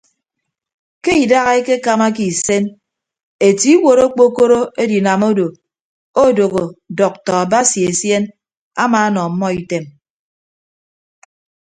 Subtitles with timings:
[1.03, 2.63] Ke idaha ekekamake isen
[3.47, 5.47] etie iwuot okpokoro edinam odo
[6.25, 6.63] odooho
[6.97, 8.23] dọkta basi esien
[8.83, 9.85] amaanọ ọmmọ item.